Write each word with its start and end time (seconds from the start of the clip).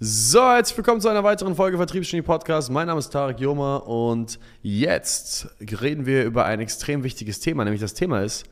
So, 0.00 0.40
herzlich 0.40 0.76
willkommen 0.76 1.00
zu 1.00 1.08
einer 1.08 1.22
weiteren 1.22 1.54
Folge 1.54 1.76
Vertriebsgenie 1.76 2.22
Podcast. 2.22 2.68
Mein 2.68 2.88
Name 2.88 2.98
ist 2.98 3.10
Tarek 3.10 3.38
Joma 3.38 3.76
und 3.76 4.40
jetzt 4.60 5.46
reden 5.60 6.04
wir 6.04 6.24
über 6.24 6.46
ein 6.46 6.58
extrem 6.58 7.04
wichtiges 7.04 7.38
Thema, 7.38 7.62
nämlich 7.62 7.80
das 7.80 7.94
Thema 7.94 8.20
ist, 8.22 8.44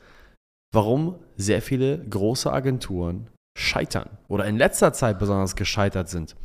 warum 0.73 1.17
sehr 1.37 1.61
viele 1.61 1.99
große 1.99 2.51
Agenturen 2.53 3.27
scheitern 3.59 4.09
oder 4.29 4.45
in 4.45 4.57
letzter 4.57 4.93
Zeit 4.93 5.19
besonders 5.19 5.57
gescheitert 5.57 6.09
sind. 6.09 6.37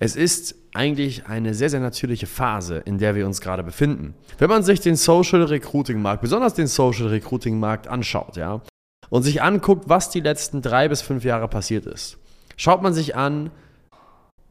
Es 0.00 0.16
ist 0.16 0.54
eigentlich 0.72 1.26
eine 1.26 1.52
sehr, 1.52 1.68
sehr 1.68 1.80
natürliche 1.80 2.26
Phase, 2.26 2.78
in 2.78 2.96
der 2.96 3.14
wir 3.16 3.26
uns 3.26 3.42
gerade 3.42 3.62
befinden. 3.62 4.14
Wenn 4.38 4.48
man 4.48 4.62
sich 4.62 4.80
den 4.80 4.96
Social 4.96 5.42
Recruiting 5.42 6.00
Markt, 6.00 6.22
besonders 6.22 6.54
den 6.54 6.68
Social 6.68 7.08
Recruiting 7.08 7.60
Markt 7.60 7.86
anschaut, 7.86 8.38
ja, 8.38 8.62
und 9.10 9.24
sich 9.24 9.42
anguckt, 9.42 9.90
was 9.90 10.08
die 10.08 10.20
letzten 10.20 10.62
drei 10.62 10.88
bis 10.88 11.02
fünf 11.02 11.22
Jahre 11.22 11.48
passiert 11.48 11.84
ist, 11.84 12.18
Schaut 12.58 12.82
man 12.82 12.92
sich 12.92 13.14
an 13.14 13.50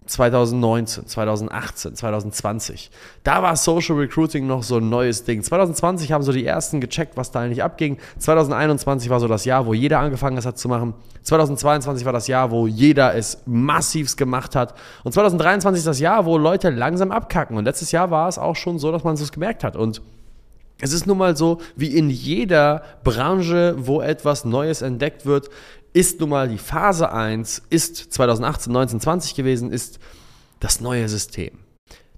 2019, 0.05 1.07
2018, 1.07 1.95
2020. 1.95 2.89
Da 3.25 3.43
war 3.43 3.57
Social 3.57 3.97
Recruiting 3.97 4.47
noch 4.47 4.63
so 4.63 4.77
ein 4.77 4.87
neues 4.87 5.25
Ding. 5.25 5.43
2020 5.43 6.13
haben 6.13 6.23
so 6.23 6.31
die 6.31 6.45
ersten 6.45 6.79
gecheckt, 6.79 7.17
was 7.17 7.31
da 7.31 7.41
eigentlich 7.41 7.63
abging. 7.63 7.97
2021 8.17 9.09
war 9.09 9.19
so 9.19 9.27
das 9.27 9.43
Jahr, 9.43 9.65
wo 9.65 9.73
jeder 9.73 9.99
angefangen 9.99 10.41
hat 10.41 10.57
zu 10.57 10.69
machen. 10.69 10.93
2022 11.23 12.05
war 12.05 12.13
das 12.13 12.27
Jahr, 12.27 12.49
wo 12.49 12.65
jeder 12.65 13.13
es 13.13 13.43
massivst 13.45 14.15
gemacht 14.15 14.55
hat. 14.55 14.73
Und 15.03 15.11
2023 15.11 15.79
ist 15.79 15.87
das 15.87 15.99
Jahr, 15.99 16.25
wo 16.25 16.37
Leute 16.37 16.69
langsam 16.69 17.11
abkacken. 17.11 17.57
Und 17.57 17.65
letztes 17.65 17.91
Jahr 17.91 18.09
war 18.09 18.29
es 18.29 18.37
auch 18.37 18.55
schon 18.55 18.79
so, 18.79 18.93
dass 18.93 19.03
man 19.03 19.15
es 19.15 19.31
gemerkt 19.33 19.65
hat. 19.65 19.75
Und 19.75 20.01
es 20.79 20.93
ist 20.93 21.07
nun 21.07 21.17
mal 21.17 21.35
so, 21.35 21.57
wie 21.75 21.97
in 21.97 22.09
jeder 22.09 22.83
Branche, 23.03 23.75
wo 23.79 23.99
etwas 23.99 24.45
Neues 24.45 24.83
entdeckt 24.83 25.25
wird, 25.25 25.49
ist 25.97 26.19
nun 26.19 26.29
mal 26.29 26.47
die 26.47 26.59
Phase 26.59 27.11
1, 27.11 27.63
ist 27.71 27.95
2018, 28.13 28.71
19, 28.71 28.99
20 28.99 29.33
gewesen, 29.33 29.71
ist 29.71 29.97
das 30.59 30.79
neue 30.79 31.09
System. 31.09 31.57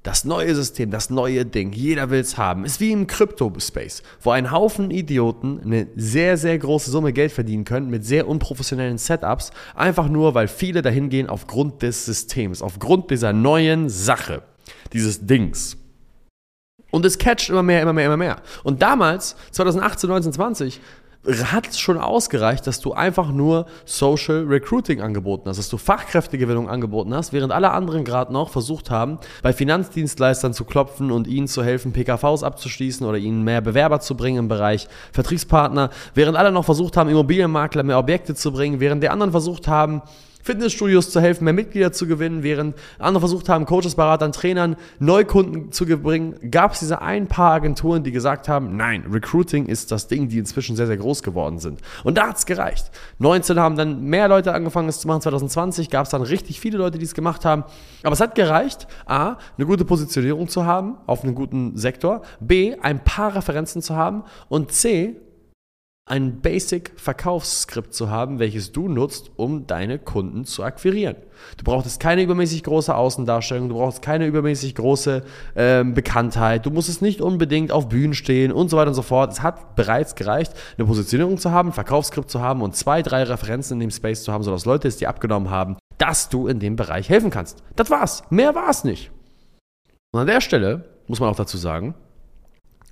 Das 0.03 0.25
neue 0.25 0.53
System, 0.53 0.91
das 0.91 1.09
neue 1.09 1.45
Ding, 1.45 1.71
jeder 1.71 2.09
will 2.09 2.20
es 2.20 2.37
haben. 2.37 2.65
Ist 2.65 2.81
wie 2.81 2.91
im 2.91 3.07
Crypto-Space, 3.07 4.04
wo 4.21 4.31
ein 4.31 4.51
Haufen 4.51 4.91
Idioten 4.91 5.62
eine 5.63 5.87
sehr, 5.95 6.35
sehr 6.35 6.57
große 6.57 6.91
Summe 6.91 7.13
Geld 7.13 7.31
verdienen 7.31 7.63
können 7.63 7.89
mit 7.89 8.05
sehr 8.05 8.27
unprofessionellen 8.27 8.98
Setups, 8.98 9.51
einfach 9.76 10.09
nur, 10.09 10.35
weil 10.35 10.49
viele 10.49 10.82
dahin 10.82 11.07
gehen 11.07 11.29
aufgrund 11.29 11.82
des 11.82 12.05
Systems, 12.05 12.61
aufgrund 12.61 13.11
dieser 13.11 13.32
neuen 13.32 13.87
Sache, 13.87 14.41
dieses 14.91 15.26
Dings. 15.26 15.77
Und 16.91 17.05
es 17.05 17.17
catcht 17.17 17.49
immer 17.49 17.63
mehr, 17.63 17.82
immer 17.82 17.93
mehr, 17.93 18.07
immer 18.07 18.17
mehr. 18.17 18.41
Und 18.63 18.82
damals, 18.82 19.37
2018, 19.51 20.09
19, 20.09 20.34
20, 20.34 20.82
hat 21.25 21.67
es 21.67 21.79
schon 21.79 21.98
ausgereicht, 21.98 22.65
dass 22.65 22.79
du 22.79 22.93
einfach 22.93 23.31
nur 23.31 23.65
Social 23.84 24.45
Recruiting 24.48 25.01
angeboten 25.01 25.49
hast, 25.49 25.57
dass 25.57 25.70
du 25.70 25.77
Fachkräftegewinnung 25.77 26.70
angeboten 26.70 27.13
hast, 27.13 27.34
während 27.34 27.51
alle 27.51 27.71
anderen 27.71 28.05
gerade 28.05 28.31
noch 28.31 28.49
versucht 28.49 28.89
haben, 28.89 29.20
bei 29.41 29.51
Finanzdienstleistern 29.51 30.53
zu 30.53 30.63
klopfen 30.63 31.11
und 31.11 31.27
ihnen 31.27 31.48
zu 31.48 31.63
helfen, 31.63 31.91
PKVs 31.91 32.43
abzuschließen 32.43 33.05
oder 33.05 33.17
ihnen 33.17 33.43
mehr 33.43 33.59
Bewerber 33.59 33.99
zu 33.99 34.15
bringen 34.15 34.39
im 34.39 34.48
Bereich 34.48 34.87
Vertriebspartner, 35.11 35.89
während 36.13 36.37
alle 36.37 36.51
noch 36.51 36.65
versucht 36.65 36.95
haben, 36.95 37.09
Immobilienmakler 37.09 37.83
mehr 37.83 37.99
Objekte 37.99 38.33
zu 38.33 38.54
bringen, 38.54 38.79
während 38.79 39.04
die 39.04 39.09
anderen 39.09 39.31
versucht 39.31 39.67
haben, 39.67 40.01
Fitnessstudios 40.49 41.11
zu 41.11 41.21
helfen, 41.21 41.43
mehr 41.43 41.53
Mitglieder 41.53 41.91
zu 41.91 42.07
gewinnen, 42.07 42.41
während 42.41 42.75
andere 42.97 43.19
versucht 43.19 43.49
haben, 43.49 43.67
Coaches, 43.67 43.93
Beratern, 43.93 44.31
Trainern 44.31 44.77
Neukunden 44.97 45.71
zu 45.71 45.85
bringen, 45.85 46.49
gab 46.49 46.73
es 46.73 46.79
diese 46.79 47.03
ein 47.03 47.27
paar 47.27 47.53
Agenturen, 47.53 48.03
die 48.03 48.11
gesagt 48.11 48.49
haben, 48.49 48.75
nein, 48.75 49.05
Recruiting 49.11 49.67
ist 49.67 49.91
das 49.91 50.07
Ding, 50.07 50.27
die 50.27 50.39
inzwischen 50.39 50.75
sehr, 50.75 50.87
sehr 50.87 50.97
groß 50.97 51.21
geworden 51.21 51.59
sind. 51.59 51.81
Und 52.03 52.17
da 52.17 52.29
hat 52.29 52.37
es 52.37 52.47
gereicht. 52.47 52.89
19 53.20 53.59
haben 53.59 53.75
dann 53.75 54.01
mehr 54.05 54.27
Leute 54.27 54.51
angefangen, 54.51 54.89
es 54.89 54.99
zu 54.99 55.07
machen. 55.07 55.21
2020 55.21 55.91
gab 55.91 56.05
es 56.05 56.09
dann 56.09 56.23
richtig 56.23 56.59
viele 56.59 56.79
Leute, 56.79 56.97
die 56.97 57.05
es 57.05 57.13
gemacht 57.13 57.45
haben. 57.45 57.63
Aber 58.01 58.13
es 58.13 58.20
hat 58.20 58.33
gereicht, 58.33 58.87
A, 59.05 59.37
eine 59.55 59.67
gute 59.67 59.85
Positionierung 59.85 60.47
zu 60.47 60.65
haben 60.65 60.97
auf 61.05 61.23
einem 61.23 61.35
guten 61.35 61.77
Sektor, 61.77 62.23
B, 62.39 62.75
ein 62.81 63.03
paar 63.03 63.35
Referenzen 63.35 63.83
zu 63.83 63.95
haben 63.95 64.23
und 64.47 64.72
C, 64.72 65.15
ein 66.09 66.41
Basic-Verkaufsskript 66.41 67.93
zu 67.93 68.09
haben, 68.09 68.39
welches 68.39 68.71
du 68.71 68.87
nutzt, 68.87 69.31
um 69.35 69.67
deine 69.67 69.99
Kunden 69.99 70.43
zu 70.43 70.63
akquirieren. 70.63 71.15
Du 71.57 71.63
brauchst 71.63 71.99
keine 71.99 72.23
übermäßig 72.23 72.63
große 72.63 72.93
Außendarstellung, 72.93 73.69
du 73.69 73.75
brauchst 73.75 74.01
keine 74.01 74.25
übermäßig 74.25 74.75
große 74.75 75.23
äh, 75.53 75.83
Bekanntheit, 75.83 76.65
du 76.65 76.71
musst 76.71 76.89
es 76.89 77.01
nicht 77.01 77.21
unbedingt 77.21 77.71
auf 77.71 77.89
Bühnen 77.89 78.15
stehen 78.15 78.51
und 78.51 78.69
so 78.69 78.77
weiter 78.77 78.89
und 78.89 78.95
so 78.95 79.03
fort. 79.03 79.31
Es 79.31 79.43
hat 79.43 79.75
bereits 79.75 80.15
gereicht, 80.15 80.53
eine 80.77 80.87
Positionierung 80.87 81.37
zu 81.37 81.51
haben, 81.51 81.69
ein 81.69 81.73
Verkaufsskript 81.73 82.31
zu 82.31 82.41
haben 82.41 82.61
und 82.61 82.75
zwei, 82.75 83.03
drei 83.03 83.23
Referenzen 83.23 83.75
in 83.75 83.81
dem 83.81 83.91
Space 83.91 84.23
zu 84.23 84.33
haben, 84.33 84.43
sodass 84.43 84.65
Leute 84.65 84.87
es 84.87 84.97
dir 84.97 85.09
abgenommen 85.09 85.51
haben, 85.51 85.77
dass 85.99 86.29
du 86.29 86.47
in 86.47 86.59
dem 86.59 86.75
Bereich 86.75 87.07
helfen 87.07 87.29
kannst. 87.29 87.63
Das 87.75 87.91
war's. 87.91 88.23
Mehr 88.31 88.55
war 88.55 88.69
es 88.69 88.83
nicht. 88.83 89.11
Und 90.11 90.21
an 90.21 90.27
der 90.27 90.41
Stelle 90.41 90.85
muss 91.07 91.19
man 91.19 91.29
auch 91.29 91.35
dazu 91.35 91.57
sagen, 91.57 91.93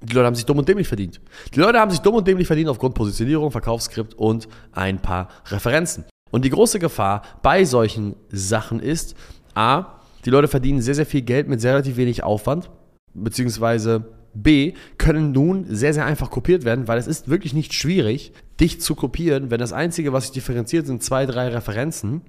die 0.01 0.13
Leute 0.13 0.25
haben 0.25 0.35
sich 0.35 0.45
dumm 0.45 0.59
und 0.59 0.67
dämlich 0.67 0.87
verdient. 0.87 1.19
Die 1.53 1.59
Leute 1.59 1.79
haben 1.79 1.91
sich 1.91 1.99
dumm 1.99 2.15
und 2.15 2.27
dämlich 2.27 2.47
verdient 2.47 2.69
aufgrund 2.69 2.95
Positionierung, 2.95 3.51
Verkaufsskript 3.51 4.13
und 4.13 4.47
ein 4.71 4.99
paar 4.99 5.29
Referenzen. 5.47 6.05
Und 6.31 6.45
die 6.45 6.49
große 6.49 6.79
Gefahr 6.79 7.23
bei 7.41 7.63
solchen 7.65 8.15
Sachen 8.29 8.79
ist, 8.79 9.15
a, 9.55 10.01
die 10.25 10.29
Leute 10.29 10.47
verdienen 10.47 10.81
sehr, 10.81 10.95
sehr 10.95 11.05
viel 11.05 11.21
Geld 11.21 11.47
mit 11.47 11.61
sehr 11.61 11.73
relativ 11.73 11.97
wenig 11.97 12.23
Aufwand, 12.23 12.69
beziehungsweise 13.13 14.05
B, 14.33 14.73
können 14.97 15.31
nun 15.31 15.65
sehr, 15.69 15.93
sehr 15.93 16.05
einfach 16.05 16.29
kopiert 16.29 16.63
werden, 16.63 16.87
weil 16.87 16.99
es 16.99 17.07
ist 17.07 17.27
wirklich 17.29 17.53
nicht 17.53 17.73
schwierig, 17.73 18.33
dich 18.59 18.81
zu 18.81 18.93
kopieren, 18.93 19.49
wenn 19.49 19.59
das 19.59 19.73
Einzige, 19.73 20.13
was 20.13 20.25
sich 20.25 20.33
differenziert, 20.33 20.85
sind 20.85 21.01
zwei, 21.01 21.25
drei 21.25 21.47
Referenzen. 21.49 22.21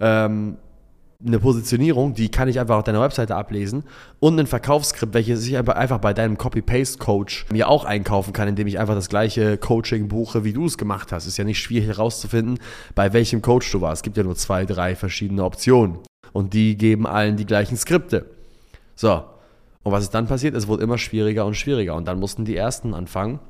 Ähm, 0.00 0.58
eine 1.26 1.40
Positionierung, 1.40 2.14
die 2.14 2.30
kann 2.30 2.46
ich 2.46 2.60
einfach 2.60 2.76
auf 2.76 2.84
deiner 2.84 3.00
Webseite 3.00 3.34
ablesen 3.34 3.82
und 4.20 4.38
ein 4.38 4.46
Verkaufsskript, 4.46 5.14
welches 5.14 5.44
ich 5.44 5.58
einfach 5.58 5.98
bei 5.98 6.14
deinem 6.14 6.38
Copy-Paste-Coach 6.38 7.46
mir 7.50 7.68
auch 7.68 7.84
einkaufen 7.84 8.32
kann, 8.32 8.46
indem 8.46 8.68
ich 8.68 8.78
einfach 8.78 8.94
das 8.94 9.08
gleiche 9.08 9.58
Coaching 9.58 10.06
buche, 10.06 10.44
wie 10.44 10.52
du 10.52 10.66
es 10.66 10.78
gemacht 10.78 11.10
hast. 11.10 11.26
Ist 11.26 11.36
ja 11.36 11.42
nicht 11.42 11.58
schwierig 11.58 11.88
herauszufinden, 11.88 12.60
bei 12.94 13.12
welchem 13.12 13.42
Coach 13.42 13.70
du 13.72 13.80
warst. 13.80 14.00
Es 14.00 14.02
gibt 14.04 14.16
ja 14.16 14.22
nur 14.22 14.36
zwei, 14.36 14.64
drei 14.64 14.94
verschiedene 14.94 15.42
Optionen 15.42 15.98
und 16.32 16.54
die 16.54 16.76
geben 16.76 17.04
allen 17.04 17.36
die 17.36 17.46
gleichen 17.46 17.76
Skripte. 17.76 18.26
So, 18.94 19.24
und 19.82 19.90
was 19.90 20.04
ist 20.04 20.14
dann 20.14 20.28
passiert? 20.28 20.54
Es 20.54 20.68
wurde 20.68 20.84
immer 20.84 20.98
schwieriger 20.98 21.46
und 21.46 21.56
schwieriger 21.56 21.96
und 21.96 22.06
dann 22.06 22.20
mussten 22.20 22.44
die 22.44 22.54
Ersten 22.54 22.94
anfangen, 22.94 23.40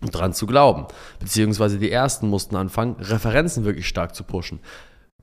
dran 0.00 0.32
zu 0.32 0.46
glauben. 0.46 0.86
Beziehungsweise 1.18 1.78
die 1.78 1.90
Ersten 1.90 2.28
mussten 2.28 2.56
anfangen, 2.56 2.96
Referenzen 2.98 3.66
wirklich 3.66 3.86
stark 3.86 4.14
zu 4.14 4.24
pushen 4.24 4.60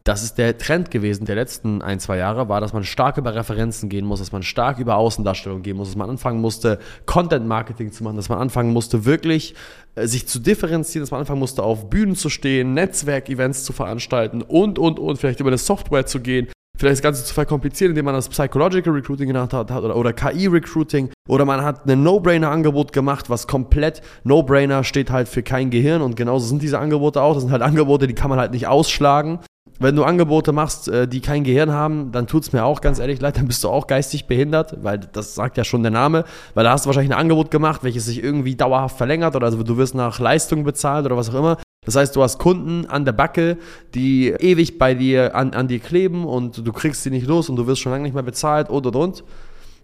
das 0.04 0.24
ist 0.24 0.38
der 0.38 0.58
Trend 0.58 0.90
gewesen 0.90 1.26
der 1.26 1.36
letzten 1.36 1.82
ein, 1.82 2.00
zwei 2.00 2.18
Jahre, 2.18 2.50
war, 2.50 2.60
dass 2.60 2.74
man 2.74 2.84
stark 2.84 3.18
über 3.18 3.36
Referenzen 3.36 3.88
gehen 3.88 4.06
muss, 4.06 4.20
dass 4.20 4.32
man 4.32 4.42
stark 4.42 4.80
über 4.80 4.96
Außendarstellung 4.96 5.62
gehen 5.62 5.78
muss, 5.78 5.90
dass 5.90 5.98
man 5.98 6.10
anfangen 6.10 6.42
musste, 6.42 6.80
Content 7.06 7.48
Marketing 7.48 7.92
zu 7.92 8.04
machen, 8.04 8.16
dass 8.16 8.30
man 8.30 8.40
anfangen 8.40 8.74
musste, 8.74 9.06
wirklich 9.06 9.54
äh, 9.96 10.08
sich 10.08 10.28
zu 10.28 10.40
differenzieren, 10.40 11.04
dass 11.04 11.12
man 11.12 11.20
anfangen 11.20 11.40
musste, 11.40 11.62
auf 11.62 11.90
Bühnen 11.90 12.16
zu 12.16 12.30
stehen, 12.30 12.74
Netzwerkevents 12.74 13.64
zu 13.64 13.74
veranstalten 13.74 14.42
und, 14.42 14.80
und, 14.80 15.00
und, 15.00 15.18
vielleicht 15.18 15.40
über 15.40 15.50
eine 15.50 15.60
Software 15.60 16.08
zu 16.08 16.20
gehen, 16.20 16.48
vielleicht 16.80 16.94
das 16.94 17.04
Ganze 17.04 17.24
zu 17.24 17.36
verkomplizieren, 17.36 17.92
indem 17.92 18.06
man 18.06 18.16
das 18.16 18.28
Psychological 18.28 18.94
Recruiting 18.94 19.28
genannt 19.28 19.54
hat 19.54 19.70
oder, 19.70 19.96
oder 19.96 20.14
KI-Recruiting 20.14 21.12
oder 21.30 21.46
man 21.46 21.62
hat 21.62 21.88
ein 21.88 22.02
No-Brainer-Angebot 22.02 22.92
gemacht, 22.92 23.30
was 23.30 23.46
komplett 23.46 24.02
No-Brainer 24.24 24.84
steht 24.84 25.12
halt 25.12 25.28
für 25.28 25.44
kein 25.44 25.70
Gehirn. 25.70 26.02
Und 26.02 26.16
genauso 26.16 26.48
sind 26.48 26.64
diese 26.64 26.80
Angebote 26.80 27.22
auch. 27.22 27.36
Das 27.36 27.44
sind 27.44 27.52
halt 27.52 27.62
Angebote, 27.62 28.08
die 28.08 28.16
kann 28.16 28.32
man 28.32 28.40
halt 28.40 28.52
nicht 28.52 28.68
ausschlagen 28.68 29.40
wenn 29.82 29.96
du 29.96 30.04
Angebote 30.04 30.52
machst, 30.52 30.88
äh, 30.88 31.08
die 31.08 31.22
kein 31.22 31.44
Gehirn 31.44 31.72
haben, 31.72 32.12
dann 32.12 32.28
tut 32.28 32.44
es 32.44 32.54
mir 32.54 32.64
auch 32.64 32.82
ganz 32.82 33.00
ehrlich 33.00 33.20
leid, 33.20 33.38
dann 33.38 33.48
bist 33.48 33.64
du 33.64 33.70
auch 33.70 33.88
geistig 33.88 34.28
behindert, 34.28 34.84
weil 34.84 35.00
das 35.00 35.36
sagt 35.36 35.58
ja 35.58 35.64
schon 35.64 35.84
der 35.84 35.92
Name, 35.92 36.24
weil 36.54 36.64
da 36.64 36.72
hast 36.72 36.86
du 36.86 36.88
wahrscheinlich 36.88 37.12
ein 37.12 37.20
Angebot 37.20 37.52
gemacht, 37.52 37.84
welches 37.84 38.06
sich 38.06 38.24
irgendwie 38.24 38.56
dauerhaft 38.56 38.98
verlängert 38.98 39.36
oder 39.36 39.46
also 39.46 39.62
du 39.64 39.78
wirst 39.78 39.96
nach 39.96 40.20
Leistung 40.20 40.64
bezahlt 40.64 41.06
oder 41.06 41.18
was 41.18 41.30
auch 41.30 41.36
immer. 41.36 41.58
Das 41.84 41.96
heißt, 41.96 42.16
du 42.16 42.22
hast 42.22 42.38
Kunden 42.38 42.86
an 42.86 43.06
der 43.06 43.12
Backe, 43.12 43.58
die 43.96 44.30
ewig 44.30 44.78
bei 44.78 44.94
dir 44.94 45.36
an, 45.36 45.54
an 45.54 45.68
dir 45.68 45.80
kleben 45.80 46.26
und 46.26 46.66
du 46.66 46.72
kriegst 46.72 47.02
sie 47.02 47.10
nicht 47.10 47.26
los 47.26 47.50
und 47.50 47.56
du 47.56 47.66
wirst 47.66 47.82
schon 47.82 47.92
lange 47.92 48.04
nicht 48.04 48.14
mehr 48.14 48.24
bezahlt 48.24 48.70
und 48.70 48.86
und 48.86 48.96
und. 48.96 49.24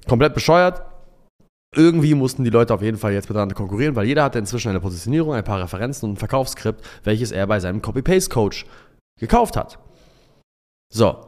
Komplett 0.07 0.35
bescheuert. 0.35 0.83
Irgendwie 1.75 2.13
mussten 2.13 2.43
die 2.43 2.49
Leute 2.49 2.73
auf 2.73 2.81
jeden 2.81 2.97
Fall 2.97 3.13
jetzt 3.13 3.29
miteinander 3.29 3.55
konkurrieren, 3.55 3.95
weil 3.95 4.05
jeder 4.05 4.23
hatte 4.23 4.39
inzwischen 4.39 4.69
eine 4.69 4.79
Positionierung, 4.79 5.33
ein 5.33 5.43
paar 5.43 5.61
Referenzen 5.61 6.07
und 6.07 6.15
ein 6.15 6.17
Verkaufsskript, 6.17 6.85
welches 7.03 7.31
er 7.31 7.47
bei 7.47 7.59
seinem 7.59 7.81
Copy-Paste-Coach 7.81 8.65
gekauft 9.19 9.57
hat. 9.57 9.79
So. 10.93 11.23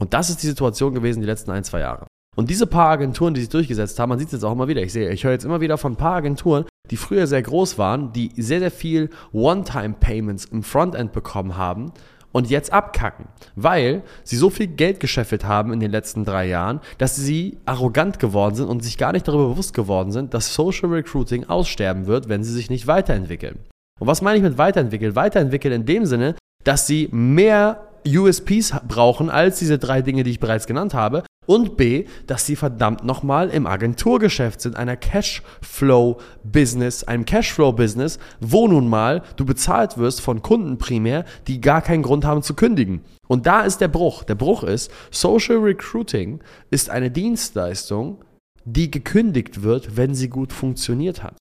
Und 0.00 0.12
das 0.12 0.30
ist 0.30 0.42
die 0.42 0.46
Situation 0.46 0.94
gewesen 0.94 1.20
die 1.20 1.26
letzten 1.26 1.50
ein, 1.50 1.64
zwei 1.64 1.80
Jahre. 1.80 2.06
Und 2.36 2.50
diese 2.50 2.66
paar 2.66 2.90
Agenturen, 2.90 3.34
die 3.34 3.40
sich 3.40 3.50
durchgesetzt 3.50 3.98
haben, 3.98 4.08
man 4.08 4.18
sieht 4.18 4.28
es 4.28 4.32
jetzt 4.32 4.44
auch 4.44 4.52
immer 4.52 4.68
wieder. 4.68 4.82
Ich 4.82 4.92
sehe, 4.92 5.10
ich 5.10 5.24
höre 5.24 5.32
jetzt 5.32 5.44
immer 5.44 5.60
wieder 5.60 5.78
von 5.78 5.96
paar 5.96 6.16
Agenturen, 6.16 6.64
die 6.90 6.96
früher 6.96 7.26
sehr 7.26 7.42
groß 7.42 7.78
waren, 7.78 8.12
die 8.12 8.32
sehr, 8.36 8.58
sehr 8.58 8.72
viel 8.72 9.10
One-Time-Payments 9.32 10.46
im 10.46 10.62
Frontend 10.62 11.12
bekommen 11.12 11.56
haben 11.56 11.92
und 12.32 12.50
jetzt 12.50 12.72
abkacken, 12.72 13.26
weil 13.54 14.02
sie 14.24 14.36
so 14.36 14.50
viel 14.50 14.66
Geld 14.66 14.98
gescheffelt 14.98 15.44
haben 15.44 15.72
in 15.72 15.78
den 15.78 15.92
letzten 15.92 16.24
drei 16.24 16.48
Jahren, 16.48 16.80
dass 16.98 17.14
sie 17.14 17.58
arrogant 17.64 18.18
geworden 18.18 18.56
sind 18.56 18.66
und 18.66 18.82
sich 18.82 18.98
gar 18.98 19.12
nicht 19.12 19.28
darüber 19.28 19.50
bewusst 19.50 19.72
geworden 19.72 20.10
sind, 20.10 20.34
dass 20.34 20.52
Social 20.52 20.88
Recruiting 20.88 21.44
aussterben 21.44 22.06
wird, 22.06 22.28
wenn 22.28 22.42
sie 22.42 22.52
sich 22.52 22.68
nicht 22.68 22.88
weiterentwickeln. 22.88 23.60
Und 24.00 24.08
was 24.08 24.20
meine 24.20 24.38
ich 24.38 24.42
mit 24.42 24.58
weiterentwickeln? 24.58 25.14
Weiterentwickeln 25.14 25.72
in 25.72 25.86
dem 25.86 26.06
Sinne, 26.06 26.34
dass 26.64 26.88
sie 26.88 27.08
mehr 27.12 27.86
USPs 28.06 28.74
brauchen 28.86 29.30
als 29.30 29.58
diese 29.58 29.78
drei 29.78 30.02
Dinge, 30.02 30.24
die 30.24 30.30
ich 30.30 30.40
bereits 30.40 30.66
genannt 30.66 30.94
habe. 30.94 31.24
Und 31.46 31.76
B, 31.76 32.06
dass 32.26 32.46
sie 32.46 32.56
verdammt 32.56 33.04
nochmal 33.04 33.50
im 33.50 33.66
Agenturgeschäft 33.66 34.62
sind, 34.62 34.76
einer 34.76 34.96
Cashflow-Business, 34.96 37.04
einem 37.04 37.26
Cashflow-Business, 37.26 38.18
wo 38.40 38.66
nun 38.66 38.88
mal 38.88 39.22
du 39.36 39.44
bezahlt 39.44 39.98
wirst 39.98 40.22
von 40.22 40.40
Kunden 40.40 40.78
primär, 40.78 41.26
die 41.46 41.60
gar 41.60 41.82
keinen 41.82 42.02
Grund 42.02 42.24
haben 42.24 42.42
zu 42.42 42.54
kündigen. 42.54 43.02
Und 43.28 43.46
da 43.46 43.60
ist 43.62 43.82
der 43.82 43.88
Bruch. 43.88 44.24
Der 44.24 44.36
Bruch 44.36 44.62
ist, 44.62 44.90
Social 45.10 45.58
Recruiting 45.58 46.40
ist 46.70 46.88
eine 46.88 47.10
Dienstleistung, 47.10 48.24
die 48.64 48.90
gekündigt 48.90 49.62
wird, 49.62 49.98
wenn 49.98 50.14
sie 50.14 50.30
gut 50.30 50.52
funktioniert 50.52 51.22
hat. 51.22 51.36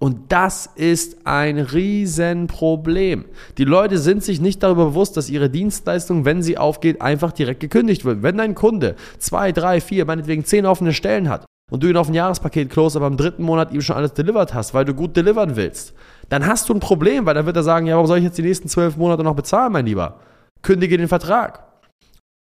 Und 0.00 0.32
das 0.32 0.68
ist 0.74 1.18
ein 1.24 1.58
Riesenproblem. 1.58 3.26
Die 3.58 3.64
Leute 3.64 3.98
sind 3.98 4.24
sich 4.24 4.40
nicht 4.40 4.62
darüber 4.62 4.86
bewusst, 4.86 5.16
dass 5.16 5.30
ihre 5.30 5.48
Dienstleistung, 5.48 6.24
wenn 6.24 6.42
sie 6.42 6.58
aufgeht, 6.58 7.00
einfach 7.00 7.32
direkt 7.32 7.60
gekündigt 7.60 8.04
wird. 8.04 8.22
Wenn 8.22 8.36
dein 8.36 8.54
Kunde 8.54 8.96
zwei, 9.18 9.52
drei, 9.52 9.80
vier, 9.80 10.04
meinetwegen 10.04 10.44
zehn 10.44 10.66
offene 10.66 10.92
Stellen 10.92 11.28
hat 11.28 11.46
und 11.70 11.82
du 11.82 11.88
ihn 11.88 11.96
auf 11.96 12.08
ein 12.08 12.14
Jahrespaket 12.14 12.70
close, 12.70 12.98
aber 12.98 13.06
im 13.06 13.16
dritten 13.16 13.44
Monat 13.44 13.72
ihm 13.72 13.80
schon 13.80 13.96
alles 13.96 14.14
delivered 14.14 14.52
hast, 14.52 14.74
weil 14.74 14.84
du 14.84 14.94
gut 14.94 15.16
delivern 15.16 15.56
willst, 15.56 15.94
dann 16.28 16.46
hast 16.46 16.68
du 16.68 16.74
ein 16.74 16.80
Problem, 16.80 17.24
weil 17.24 17.34
dann 17.34 17.46
wird 17.46 17.56
er 17.56 17.62
sagen, 17.62 17.86
ja, 17.86 17.94
warum 17.94 18.08
soll 18.08 18.18
ich 18.18 18.24
jetzt 18.24 18.38
die 18.38 18.42
nächsten 18.42 18.68
zwölf 18.68 18.96
Monate 18.96 19.22
noch 19.22 19.36
bezahlen, 19.36 19.72
mein 19.72 19.86
Lieber? 19.86 20.20
Kündige 20.62 20.98
den 20.98 21.08
Vertrag. 21.08 21.62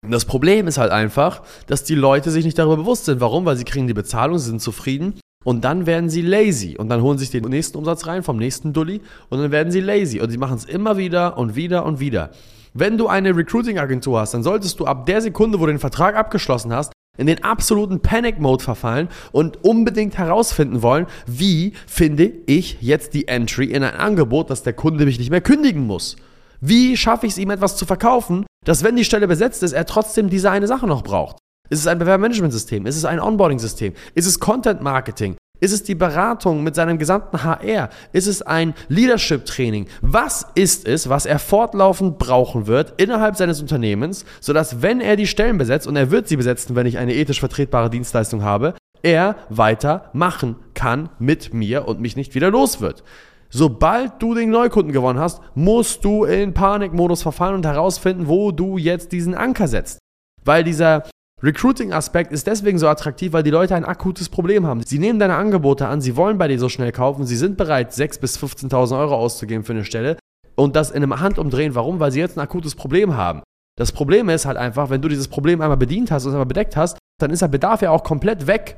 Das 0.10 0.26
Problem 0.26 0.68
ist 0.68 0.78
halt 0.78 0.92
einfach, 0.92 1.44
dass 1.68 1.84
die 1.84 1.96
Leute 1.96 2.32
sich 2.32 2.46
nicht 2.46 2.58
darüber 2.58 2.78
bewusst 2.78 3.06
sind. 3.06 3.20
Warum? 3.20 3.46
Weil 3.46 3.58
sie 3.58 3.64
kriegen 3.64 3.88
die 3.88 3.94
Bezahlung, 3.94 4.38
sie 4.38 4.50
sind 4.50 4.62
zufrieden 4.62 5.20
und 5.48 5.64
dann 5.64 5.86
werden 5.86 6.10
sie 6.10 6.24
lazy 6.24 6.76
und 6.78 6.90
dann 6.90 7.02
holen 7.02 7.18
sich 7.18 7.30
den 7.30 7.46
nächsten 7.46 7.78
Umsatz 7.78 8.06
rein 8.06 8.22
vom 8.22 8.36
nächsten 8.36 8.74
Dulli 8.74 9.00
und 9.30 9.40
dann 9.40 9.50
werden 9.50 9.72
sie 9.72 9.80
lazy 9.80 10.20
und 10.20 10.30
sie 10.30 10.38
machen 10.38 10.58
es 10.58 10.66
immer 10.66 10.98
wieder 10.98 11.38
und 11.38 11.56
wieder 11.56 11.86
und 11.86 12.02
wieder. 12.02 12.32
Wenn 12.74 12.98
du 12.98 13.08
eine 13.08 13.34
Recruiting-Agentur 13.34 14.20
hast, 14.20 14.34
dann 14.34 14.44
solltest 14.44 14.78
du 14.78 14.86
ab 14.86 15.06
der 15.06 15.22
Sekunde, 15.22 15.62
wo 15.62 15.66
du 15.66 15.72
den 15.72 15.80
Vertrag 15.80 16.18
abgeschlossen 16.18 16.74
hast, 16.74 16.92
in 17.18 17.28
den 17.28 17.46
absoluten 17.46 18.02
Panic-Mode 18.02 18.62
verfallen 18.62 19.08
und 19.32 19.64
unbedingt 19.64 20.18
herausfinden 20.18 20.82
wollen, 20.82 21.06
wie 21.28 21.72
finde 21.88 22.30
ich 22.46 22.80
jetzt 22.82 23.14
die 23.14 23.30
Entry 23.30 23.68
in 23.68 23.84
ein 23.84 23.96
Angebot, 23.96 24.50
dass 24.50 24.64
der 24.64 24.74
Kunde 24.74 25.06
mich 25.06 25.18
nicht 25.18 25.32
mehr 25.32 25.40
kündigen 25.40 25.88
muss. 25.88 26.18
Wie 26.60 26.98
schaffe 26.98 27.26
ich 27.26 27.32
es 27.32 27.38
ihm 27.38 27.52
etwas 27.52 27.78
zu 27.78 27.86
verkaufen, 27.86 28.46
dass 28.66 28.84
wenn 28.84 28.98
die 28.98 29.06
Stelle 29.06 29.30
besetzt 29.30 29.64
ist, 29.64 29.72
er 29.72 29.86
trotzdem 29.86 30.30
diese 30.30 30.52
eine 30.52 30.68
Sache 30.68 30.88
noch 30.88 31.04
braucht? 31.04 31.38
Ist 31.70 31.80
es 31.80 31.88
ein 31.88 32.00
Bewerbermanagementsystem? 32.00 32.86
Ist 32.86 32.96
es 32.98 33.06
ein 33.06 33.20
Onboarding-System? 33.20 33.94
Ist 34.16 34.26
es 34.26 34.40
Content 34.40 34.82
Marketing? 34.82 35.36
Ist 35.60 35.74
es 35.74 35.84
die 35.84 35.96
Beratung 35.96 36.64
mit 36.64 36.76
seinem 36.76 37.00
gesamten 37.00 37.44
HR? 37.44 37.90
Ist 38.14 38.28
es 38.28 38.42
ein 38.44 38.74
Leadership-Training? 38.90 39.88
Was 40.02 40.46
ist 40.54 40.88
es, 40.88 41.10
was 41.10 41.26
er 41.26 41.40
fortlaufend 41.40 42.20
brauchen 42.20 42.68
wird 42.68 42.94
innerhalb 43.02 43.36
seines 43.36 43.60
Unternehmens, 43.60 44.24
sodass, 44.40 44.82
wenn 44.82 45.02
er 45.02 45.16
die 45.16 45.28
Stellen 45.28 45.58
besetzt, 45.58 45.88
und 45.88 45.96
er 45.96 46.12
wird 46.12 46.28
sie 46.28 46.38
besetzen, 46.38 46.76
wenn 46.76 46.86
ich 46.86 47.00
eine 47.00 47.16
ethisch 47.16 47.40
vertretbare 47.40 47.90
Dienstleistung 47.90 48.44
habe, 48.44 48.76
er 49.02 49.36
weitermachen 49.50 50.58
kann 50.74 51.10
mit 51.18 51.54
mir 51.54 51.88
und 51.88 52.00
mich 52.00 52.16
nicht 52.16 52.36
wieder 52.36 52.52
los 52.52 52.80
wird? 52.80 53.04
Sobald 53.50 54.22
du 54.22 54.36
den 54.36 54.50
Neukunden 54.50 54.92
gewonnen 54.92 55.20
hast, 55.20 55.42
musst 55.56 56.04
du 56.04 56.26
in 56.26 56.54
Panikmodus 56.54 57.24
verfallen 57.24 57.56
und 57.56 57.66
herausfinden, 57.66 58.28
wo 58.28 58.52
du 58.52 58.78
jetzt 58.78 59.12
diesen 59.12 59.34
Anker 59.34 59.68
setzt. 59.68 60.00
Weil 60.44 60.64
dieser 60.64 61.04
Recruiting-Aspekt 61.44 62.32
ist 62.32 62.48
deswegen 62.48 62.80
so 62.80 62.88
attraktiv, 62.88 63.32
weil 63.32 63.44
die 63.44 63.52
Leute 63.52 63.76
ein 63.76 63.86
akutes 63.86 64.28
Problem 64.28 64.66
haben. 64.66 64.82
Sie 64.82 64.98
nehmen 64.98 65.20
deine 65.20 65.36
Angebote 65.36 65.88
an, 65.88 66.02
sie 66.02 66.16
wollen 66.16 66.40
bei 66.40 66.48
dir 66.48 66.58
so 66.58 66.68
schnell 66.68 66.92
kaufen, 66.92 67.28
sie 67.28 67.36
sind 67.36 67.58
bereit, 67.58 67.92
6.000 67.92 68.20
bis 68.20 68.40
15.000 68.40 68.98
Euro 69.00 69.16
auszugeben 69.16 69.64
für 69.64 69.74
eine 69.74 69.86
Stelle 69.86 70.18
und 70.56 70.76
das 70.76 70.90
in 70.90 71.04
einem 71.04 71.20
Handumdrehen. 71.20 71.76
Warum? 71.76 72.00
Weil 72.00 72.12
sie 72.12 72.20
jetzt 72.20 72.38
ein 72.38 72.42
akutes 72.42 72.74
Problem 72.74 73.16
haben. 73.16 73.44
Das 73.78 73.92
Problem 73.92 74.30
ist 74.30 74.48
halt 74.48 74.58
einfach, 74.58 74.90
wenn 74.90 75.04
du 75.04 75.10
dieses 75.10 75.28
Problem 75.28 75.62
einmal 75.62 75.78
bedient 75.78 76.10
hast 76.10 76.26
und 76.26 76.32
einmal 76.32 76.48
bedeckt 76.48 76.76
hast, 76.76 76.98
dann 77.20 77.30
ist 77.30 77.44
der 77.44 77.48
Bedarf 77.48 77.84
ja 77.84 77.92
auch 77.92 78.04
komplett 78.04 78.48
weg 78.48 78.78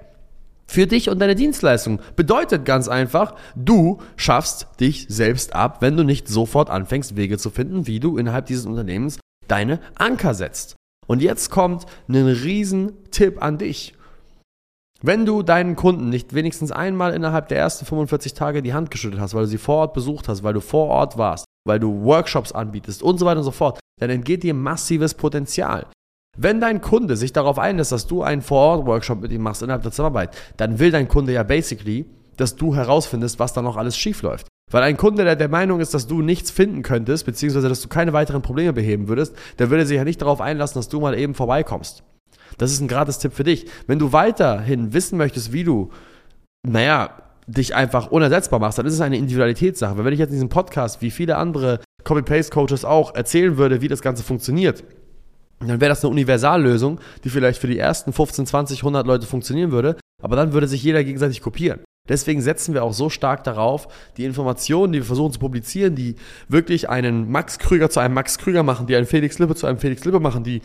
für 0.67 0.85
dich 0.85 1.09
und 1.09 1.19
deine 1.19 1.35
Dienstleistung. 1.35 2.01
Bedeutet 2.17 2.65
ganz 2.65 2.89
einfach, 2.89 3.35
du 3.55 3.99
schaffst 4.17 4.67
dich 4.81 5.05
selbst 5.07 5.55
ab, 5.55 5.77
wenn 5.79 5.95
du 5.95 6.03
nicht 6.03 6.27
sofort 6.27 6.69
anfängst, 6.69 7.15
Wege 7.15 7.37
zu 7.37 7.51
finden, 7.51 7.87
wie 7.87 8.01
du 8.01 8.17
innerhalb 8.17 8.47
dieses 8.47 8.65
Unternehmens 8.65 9.17
deine 9.47 9.79
Anker 9.95 10.33
setzt. 10.33 10.75
Und 11.09 11.23
jetzt 11.23 11.49
kommt 11.49 11.87
ein 12.07 12.15
riesen 12.15 13.09
Tipp 13.09 13.41
an 13.41 13.57
dich. 13.57 13.95
Wenn 15.01 15.25
du 15.25 15.41
deinen 15.41 15.75
Kunden 15.75 16.09
nicht 16.09 16.35
wenigstens 16.35 16.71
einmal 16.71 17.13
innerhalb 17.13 17.47
der 17.47 17.57
ersten 17.57 17.85
45 17.85 18.35
Tage 18.35 18.61
die 18.61 18.75
Hand 18.75 18.91
geschüttelt 18.91 19.19
hast, 19.19 19.33
weil 19.33 19.43
du 19.43 19.47
sie 19.47 19.57
vor 19.57 19.77
Ort 19.77 19.93
besucht 19.93 20.27
hast, 20.27 20.43
weil 20.43 20.53
du 20.53 20.59
vor 20.59 20.87
Ort 20.87 21.17
warst, 21.17 21.45
weil 21.65 21.79
du 21.79 22.03
Workshops 22.03 22.51
anbietest 22.51 23.01
und 23.01 23.17
so 23.17 23.25
weiter 23.25 23.39
und 23.39 23.45
so 23.45 23.51
fort, 23.51 23.79
dann 23.99 24.11
entgeht 24.11 24.43
dir 24.43 24.53
massives 24.53 25.15
Potenzial. 25.15 25.87
Wenn 26.37 26.61
dein 26.61 26.79
Kunde 26.79 27.17
sich 27.17 27.33
darauf 27.33 27.57
einlässt, 27.57 27.91
dass 27.91 28.05
du 28.05 28.21
einen 28.21 28.43
Vor-Ort-Workshop 28.43 29.19
mit 29.19 29.31
ihm 29.31 29.41
machst 29.41 29.63
innerhalb 29.63 29.81
der 29.81 29.91
Zusammenarbeit, 29.91 30.37
dann 30.57 30.77
will 30.77 30.91
dein 30.91 31.07
Kunde 31.07 31.33
ja 31.33 31.41
basically, 31.41 32.05
dass 32.37 32.55
du 32.55 32.75
herausfindest, 32.75 33.39
was 33.39 33.53
da 33.53 33.63
noch 33.63 33.77
alles 33.77 33.97
schief 33.97 34.21
läuft. 34.21 34.47
Weil 34.71 34.83
ein 34.83 34.97
Kunde, 34.97 35.23
der 35.23 35.35
der 35.35 35.49
Meinung 35.49 35.79
ist, 35.79 35.93
dass 35.93 36.07
du 36.07 36.21
nichts 36.21 36.51
finden 36.51 36.83
könntest, 36.83 37.25
beziehungsweise 37.25 37.69
dass 37.69 37.81
du 37.81 37.87
keine 37.87 38.13
weiteren 38.13 38.41
Probleme 38.41 38.73
beheben 38.73 39.07
würdest, 39.07 39.35
der 39.57 39.69
würde 39.69 39.85
sich 39.85 39.97
ja 39.97 40.03
nicht 40.03 40.21
darauf 40.21 40.41
einlassen, 40.41 40.79
dass 40.79 40.89
du 40.89 40.99
mal 40.99 41.17
eben 41.17 41.33
vorbeikommst. 41.33 42.03
Das 42.57 42.71
ist 42.71 42.81
ein 42.81 42.87
gratis 42.87 43.19
Tipp 43.19 43.33
für 43.33 43.43
dich. 43.43 43.65
Wenn 43.87 43.99
du 43.99 44.11
weiterhin 44.11 44.93
wissen 44.93 45.17
möchtest, 45.17 45.53
wie 45.53 45.63
du, 45.63 45.91
naja, 46.67 47.11
dich 47.47 47.73
einfach 47.73 48.11
unersetzbar 48.11 48.59
machst, 48.59 48.77
dann 48.77 48.85
ist 48.85 48.93
es 48.93 49.01
eine 49.01 49.17
Individualitätssache. 49.17 49.97
Weil 49.97 50.05
wenn 50.05 50.13
ich 50.13 50.19
jetzt 50.19 50.29
in 50.29 50.35
diesem 50.35 50.49
Podcast, 50.49 51.01
wie 51.01 51.11
viele 51.11 51.37
andere 51.37 51.79
Copy-Paste-Coaches 52.03 52.85
auch, 52.85 53.15
erzählen 53.15 53.57
würde, 53.57 53.81
wie 53.81 53.87
das 53.87 54.01
Ganze 54.01 54.23
funktioniert, 54.23 54.83
dann 55.59 55.81
wäre 55.81 55.89
das 55.89 56.03
eine 56.03 56.11
Universallösung, 56.11 56.99
die 57.23 57.29
vielleicht 57.29 57.59
für 57.59 57.67
die 57.67 57.77
ersten 57.77 58.13
15, 58.13 58.45
20, 58.45 58.79
100 58.79 59.05
Leute 59.05 59.25
funktionieren 59.25 59.71
würde, 59.71 59.97
aber 60.21 60.35
dann 60.35 60.53
würde 60.53 60.67
sich 60.67 60.83
jeder 60.83 61.03
gegenseitig 61.03 61.41
kopieren. 61.41 61.81
Deswegen 62.09 62.41
setzen 62.41 62.73
wir 62.73 62.83
auch 62.83 62.93
so 62.93 63.09
stark 63.09 63.43
darauf, 63.43 63.87
die 64.17 64.25
Informationen, 64.25 64.91
die 64.91 64.99
wir 64.99 65.05
versuchen 65.05 65.31
zu 65.31 65.39
publizieren, 65.39 65.95
die 65.95 66.15
wirklich 66.47 66.89
einen 66.89 67.31
Max 67.31 67.59
Krüger 67.59 67.89
zu 67.89 67.99
einem 67.99 68.15
Max 68.15 68.37
Krüger 68.37 68.63
machen, 68.63 68.87
die 68.87 68.95
einen 68.95 69.05
Felix 69.05 69.39
Lippe 69.39 69.55
zu 69.55 69.67
einem 69.67 69.77
Felix 69.77 70.03
Lippe 70.03 70.19
machen, 70.19 70.43
die 70.43 70.61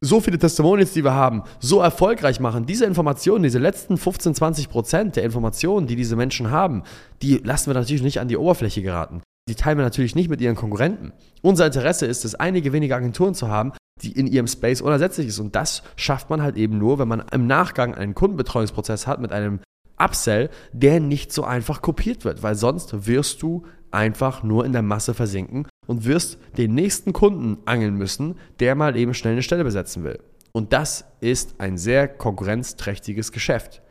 so 0.00 0.20
viele 0.20 0.38
Testimonials, 0.38 0.92
die 0.92 1.04
wir 1.04 1.14
haben, 1.14 1.42
so 1.58 1.80
erfolgreich 1.80 2.40
machen. 2.40 2.66
Diese 2.66 2.84
Informationen, 2.84 3.42
diese 3.42 3.58
letzten 3.58 3.96
15, 3.96 4.34
20 4.34 4.68
Prozent 4.68 5.16
der 5.16 5.24
Informationen, 5.24 5.86
die 5.86 5.96
diese 5.96 6.16
Menschen 6.16 6.50
haben, 6.50 6.82
die 7.22 7.38
lassen 7.38 7.70
wir 7.70 7.74
natürlich 7.74 8.02
nicht 8.02 8.20
an 8.20 8.28
die 8.28 8.36
Oberfläche 8.36 8.82
geraten. 8.82 9.22
Die 9.48 9.54
teilen 9.54 9.78
wir 9.78 9.84
natürlich 9.84 10.14
nicht 10.14 10.28
mit 10.28 10.40
ihren 10.40 10.56
Konkurrenten. 10.56 11.12
Unser 11.40 11.66
Interesse 11.66 12.06
ist 12.06 12.24
es, 12.24 12.34
einige 12.34 12.72
wenige 12.72 12.96
Agenturen 12.96 13.34
zu 13.34 13.48
haben, 13.48 13.72
die 14.02 14.12
in 14.12 14.26
ihrem 14.26 14.46
Space 14.46 14.80
unersetzlich 14.80 15.28
ist. 15.28 15.38
Und 15.38 15.54
das 15.54 15.82
schafft 15.96 16.30
man 16.30 16.42
halt 16.42 16.56
eben 16.56 16.78
nur, 16.78 16.98
wenn 16.98 17.08
man 17.08 17.24
im 17.32 17.46
Nachgang 17.46 17.94
einen 17.94 18.14
Kundenbetreuungsprozess 18.14 19.06
hat 19.06 19.20
mit 19.20 19.32
einem 19.32 19.60
Upsell, 19.98 20.50
der 20.72 21.00
nicht 21.00 21.32
so 21.32 21.44
einfach 21.44 21.82
kopiert 21.82 22.24
wird, 22.24 22.42
weil 22.42 22.54
sonst 22.54 23.06
wirst 23.06 23.42
du 23.42 23.64
einfach 23.90 24.42
nur 24.42 24.64
in 24.64 24.72
der 24.72 24.82
Masse 24.82 25.14
versinken 25.14 25.66
und 25.86 26.04
wirst 26.04 26.38
den 26.58 26.74
nächsten 26.74 27.12
Kunden 27.12 27.58
angeln 27.64 27.94
müssen, 27.94 28.36
der 28.60 28.74
mal 28.74 28.96
eben 28.96 29.14
schnell 29.14 29.32
eine 29.32 29.42
Stelle 29.42 29.64
besetzen 29.64 30.04
will. 30.04 30.18
Und 30.52 30.72
das 30.72 31.04
ist 31.20 31.60
ein 31.60 31.78
sehr 31.78 32.08
konkurrenzträchtiges 32.08 33.32
Geschäft. 33.32 33.82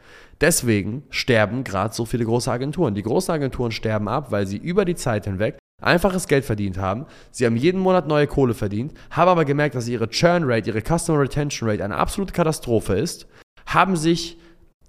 Deswegen 0.41 1.03
sterben 1.09 1.63
gerade 1.63 1.93
so 1.93 2.05
viele 2.05 2.25
große 2.25 2.51
Agenturen. 2.51 2.95
Die 2.95 3.03
großen 3.03 3.33
Agenturen 3.33 3.71
sterben 3.71 4.07
ab, 4.07 4.31
weil 4.31 4.45
sie 4.47 4.57
über 4.57 4.83
die 4.83 4.95
Zeit 4.95 5.25
hinweg 5.25 5.57
einfaches 5.81 6.27
Geld 6.27 6.45
verdient 6.45 6.77
haben. 6.77 7.05
Sie 7.31 7.45
haben 7.45 7.55
jeden 7.55 7.79
Monat 7.79 8.07
neue 8.07 8.27
Kohle 8.27 8.53
verdient, 8.53 8.93
haben 9.11 9.29
aber 9.29 9.45
gemerkt, 9.45 9.75
dass 9.75 9.87
ihre 9.87 10.09
Churn 10.09 10.43
Rate, 10.45 10.69
ihre 10.69 10.81
Customer 10.81 11.19
Retention 11.19 11.69
Rate 11.69 11.83
eine 11.83 11.97
absolute 11.97 12.33
Katastrophe 12.33 12.95
ist, 12.95 13.27
haben 13.65 13.95
sich 13.95 14.37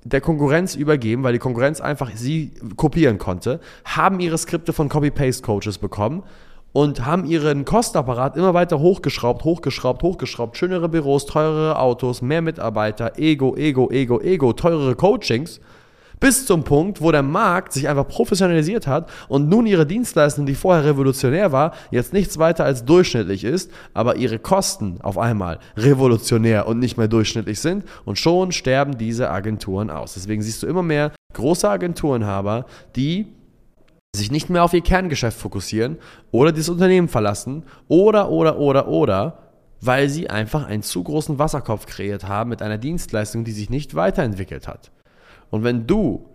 der 0.09 0.21
Konkurrenz 0.21 0.75
übergeben, 0.75 1.23
weil 1.25 1.33
die 1.33 1.39
Konkurrenz 1.39 1.81
einfach 1.81 2.11
sie 2.15 2.53
kopieren 2.77 3.19
konnte, 3.19 3.61
haben 3.85 4.21
ihre 4.21 4.39
Skripte 4.39 4.73
von 4.73 4.89
Copy-Paste-Coaches 4.89 5.79
bekommen 5.79 6.23
und 6.73 7.05
haben 7.05 7.25
ihren 7.25 7.65
Kostenapparat 7.65 8.37
immer 8.37 8.55
weiter 8.55 8.79
hochgeschraubt, 8.79 9.45
hochgeschraubt, 9.45 10.03
hochgeschraubt. 10.03 10.57
Schönere 10.57 10.89
Büros, 10.89 11.27
teurere 11.27 11.79
Autos, 11.79 12.23
mehr 12.23 12.43
Mitarbeiter, 12.43 13.19
Ego, 13.19 13.57
Ego, 13.57 13.91
Ego, 13.91 14.21
Ego, 14.21 14.53
teurere 14.53 14.95
Coachings 14.95 15.61
bis 16.21 16.47
zum 16.47 16.65
Punkt, 16.65 17.01
wo 17.01 17.13
der 17.13 17.23
Markt 17.23 17.73
sich 17.73 17.89
einfach 17.89 18.09
professionalisiert 18.09 18.87
hat 18.87 19.11
und 19.29 19.49
nun 19.49 19.67
ihre 19.67 19.87
Dienstleistung, 19.87 20.47
die 20.47 20.55
vorher 20.55 20.85
revolutionär 20.85 21.53
war, 21.53 21.73
jetzt 21.91 22.13
nichts 22.13 22.39
weiter 22.39 22.65
als 22.65 22.85
durchschnittlich 22.85 23.45
ist, 23.45 23.71
aber 23.95 24.17
ihre 24.17 24.39
Kosten 24.39 24.99
auf 25.03 25.19
einmal 25.19 25.59
revolutionär 25.77 26.67
und 26.67 26.79
nicht 26.79 26.97
mehr 26.97 27.09
durchschnittlich 27.09 27.61
sind 27.61 27.85
und 28.05 28.19
schon 28.19 28.53
sterben 28.53 28.99
diese 28.99 29.31
Agenturen 29.31 29.91
aus. 29.91 30.15
Deswegen 30.15 30.43
siehst 30.43 30.63
du 30.63 30.67
immer 30.67 30.83
mehr 30.83 31.13
große 31.35 31.69
Agenturenhaber, 31.69 32.67
die 32.97 33.27
sich 34.17 34.31
nicht 34.31 34.49
mehr 34.49 34.65
auf 34.65 34.73
ihr 34.73 34.81
Kerngeschäft 34.81 35.39
fokussieren 35.39 35.99
oder 36.31 36.51
das 36.51 36.71
Unternehmen 36.71 37.09
verlassen 37.09 37.65
oder, 37.89 38.31
oder, 38.31 38.59
oder, 38.59 38.89
oder, 38.89 39.39
weil 39.83 40.09
sie 40.09 40.31
einfach 40.31 40.67
einen 40.67 40.83
zu 40.83 41.05
großen 41.05 41.39
Wasserkopf 41.39 41.85
kreiert 41.85 42.27
haben 42.27 42.49
mit 42.49 42.63
einer 42.63 42.79
Dienstleistung, 42.79 43.45
die 43.45 43.53
sich 43.53 43.69
nicht 43.69 43.95
weiterentwickelt 43.95 44.67
hat. 44.67 44.91
Und 45.51 45.65
wenn 45.65 45.87
du 45.87 46.29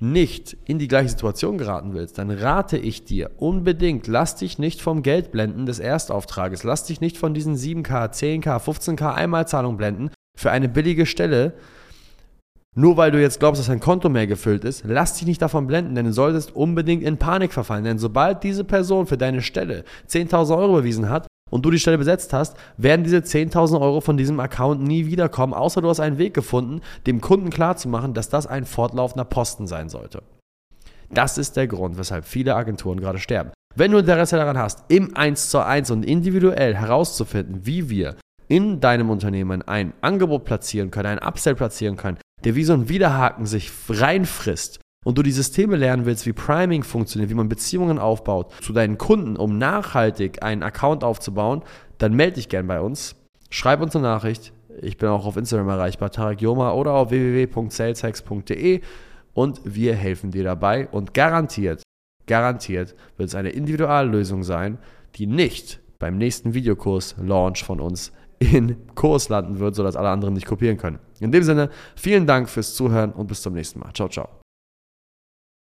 nicht 0.00 0.56
in 0.64 0.78
die 0.78 0.88
gleiche 0.88 1.08
Situation 1.08 1.58
geraten 1.58 1.92
willst, 1.92 2.18
dann 2.18 2.30
rate 2.30 2.78
ich 2.78 3.04
dir 3.04 3.30
unbedingt, 3.38 4.06
lass 4.06 4.36
dich 4.36 4.58
nicht 4.58 4.80
vom 4.80 5.02
Geld 5.02 5.32
blenden 5.32 5.66
des 5.66 5.80
Erstauftrages, 5.80 6.62
lass 6.62 6.84
dich 6.84 7.00
nicht 7.00 7.18
von 7.18 7.34
diesen 7.34 7.56
7K, 7.56 8.12
10K, 8.12 8.58
15K 8.58 9.14
Einmalzahlung 9.14 9.76
blenden 9.76 10.10
für 10.36 10.52
eine 10.52 10.68
billige 10.68 11.04
Stelle, 11.04 11.54
nur 12.76 12.96
weil 12.96 13.10
du 13.10 13.20
jetzt 13.20 13.40
glaubst, 13.40 13.58
dass 13.58 13.66
dein 13.66 13.80
Konto 13.80 14.08
mehr 14.08 14.28
gefüllt 14.28 14.64
ist, 14.64 14.84
lass 14.86 15.14
dich 15.14 15.26
nicht 15.26 15.42
davon 15.42 15.66
blenden, 15.66 15.96
denn 15.96 16.06
du 16.06 16.12
solltest 16.12 16.54
unbedingt 16.54 17.02
in 17.02 17.18
Panik 17.18 17.52
verfallen. 17.52 17.82
Denn 17.82 17.98
sobald 17.98 18.44
diese 18.44 18.62
Person 18.62 19.06
für 19.06 19.18
deine 19.18 19.42
Stelle 19.42 19.82
10.000 20.08 20.56
Euro 20.56 20.74
bewiesen 20.74 21.10
hat 21.10 21.26
und 21.50 21.64
du 21.64 21.70
die 21.70 21.78
Stelle 21.78 21.98
besetzt 21.98 22.32
hast, 22.32 22.56
werden 22.76 23.04
diese 23.04 23.18
10.000 23.18 23.80
Euro 23.80 24.00
von 24.00 24.16
diesem 24.16 24.40
Account 24.40 24.82
nie 24.82 25.06
wiederkommen, 25.06 25.54
außer 25.54 25.80
du 25.80 25.88
hast 25.88 26.00
einen 26.00 26.18
Weg 26.18 26.34
gefunden, 26.34 26.80
dem 27.06 27.20
Kunden 27.20 27.50
klarzumachen, 27.50 28.14
dass 28.14 28.28
das 28.28 28.46
ein 28.46 28.64
fortlaufender 28.64 29.24
Posten 29.24 29.66
sein 29.66 29.88
sollte. 29.88 30.22
Das 31.10 31.38
ist 31.38 31.56
der 31.56 31.66
Grund, 31.66 31.98
weshalb 31.98 32.24
viele 32.24 32.54
Agenturen 32.54 33.00
gerade 33.00 33.18
sterben. 33.18 33.50
Wenn 33.74 33.92
du 33.92 33.98
Interesse 33.98 34.36
daran 34.36 34.58
hast, 34.58 34.84
im 34.88 35.16
1 35.16 35.50
zu 35.50 35.64
1 35.64 35.90
und 35.90 36.04
individuell 36.04 36.74
herauszufinden, 36.74 37.64
wie 37.64 37.88
wir 37.88 38.16
in 38.48 38.80
deinem 38.80 39.10
Unternehmen 39.10 39.62
ein 39.62 39.92
Angebot 40.00 40.44
platzieren 40.44 40.90
können, 40.90 41.18
ein 41.18 41.26
Upsell 41.26 41.54
platzieren 41.54 41.96
können, 41.96 42.18
der 42.44 42.54
wie 42.54 42.64
so 42.64 42.72
ein 42.72 42.88
Widerhaken 42.88 43.46
sich 43.46 43.70
reinfrisst 43.88 44.80
und 45.04 45.16
du 45.16 45.22
die 45.22 45.32
Systeme 45.32 45.76
lernen 45.76 46.06
willst, 46.06 46.26
wie 46.26 46.32
Priming 46.32 46.82
funktioniert, 46.82 47.30
wie 47.30 47.34
man 47.34 47.48
Beziehungen 47.48 47.98
aufbaut 47.98 48.52
zu 48.60 48.72
deinen 48.72 48.98
Kunden, 48.98 49.36
um 49.36 49.58
nachhaltig 49.58 50.42
einen 50.42 50.62
Account 50.62 51.04
aufzubauen, 51.04 51.62
dann 51.98 52.14
melde 52.14 52.36
dich 52.36 52.48
gern 52.48 52.66
bei 52.66 52.80
uns. 52.80 53.16
Schreib 53.50 53.80
uns 53.80 53.94
eine 53.96 54.04
Nachricht. 54.04 54.52
Ich 54.80 54.96
bin 54.96 55.08
auch 55.08 55.26
auf 55.26 55.36
Instagram 55.36 55.68
erreichbar, 55.68 56.10
Tarek 56.10 56.40
Yoma 56.40 56.72
oder 56.72 56.92
auf 56.92 57.10
www.saleshacks.de 57.10 58.80
und 59.34 59.60
wir 59.64 59.94
helfen 59.94 60.30
dir 60.30 60.44
dabei 60.44 60.88
und 60.88 61.14
garantiert, 61.14 61.82
garantiert 62.26 62.94
wird 63.16 63.28
es 63.28 63.34
eine 63.34 63.50
Individuallösung 63.50 64.42
sein, 64.42 64.78
die 65.16 65.26
nicht 65.26 65.80
beim 65.98 66.16
nächsten 66.16 66.54
Videokurs 66.54 67.16
Launch 67.20 67.64
von 67.64 67.80
uns 67.80 68.12
in 68.38 68.76
Kurs 68.94 69.28
landen 69.28 69.58
wird, 69.58 69.74
sodass 69.74 69.96
alle 69.96 70.10
anderen 70.10 70.34
nicht 70.34 70.46
kopieren 70.46 70.76
können. 70.76 70.98
In 71.20 71.32
dem 71.32 71.42
Sinne, 71.42 71.70
vielen 71.96 72.26
Dank 72.26 72.48
fürs 72.48 72.74
Zuhören 72.74 73.12
und 73.12 73.26
bis 73.26 73.42
zum 73.42 73.54
nächsten 73.54 73.80
Mal. 73.80 73.92
Ciao, 73.94 74.08
ciao. 74.08 74.37